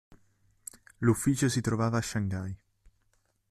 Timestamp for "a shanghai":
1.99-2.57